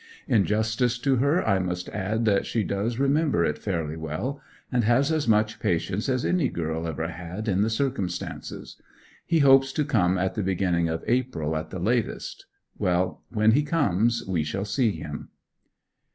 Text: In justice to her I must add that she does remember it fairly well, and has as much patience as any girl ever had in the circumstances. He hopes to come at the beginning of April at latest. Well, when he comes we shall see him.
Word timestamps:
In 0.27 0.45
justice 0.45 0.97
to 0.97 1.17
her 1.17 1.47
I 1.47 1.59
must 1.59 1.87
add 1.89 2.25
that 2.25 2.47
she 2.47 2.63
does 2.63 2.97
remember 2.97 3.45
it 3.45 3.59
fairly 3.59 3.95
well, 3.95 4.41
and 4.71 4.83
has 4.83 5.11
as 5.11 5.27
much 5.27 5.59
patience 5.59 6.09
as 6.09 6.25
any 6.25 6.49
girl 6.49 6.87
ever 6.87 7.07
had 7.09 7.47
in 7.47 7.61
the 7.61 7.69
circumstances. 7.69 8.81
He 9.27 9.41
hopes 9.45 9.71
to 9.73 9.85
come 9.85 10.17
at 10.17 10.33
the 10.33 10.41
beginning 10.41 10.89
of 10.89 11.03
April 11.05 11.55
at 11.55 11.71
latest. 11.79 12.47
Well, 12.79 13.21
when 13.29 13.51
he 13.51 13.61
comes 13.61 14.25
we 14.27 14.41
shall 14.43 14.65
see 14.65 14.89
him. 14.93 15.29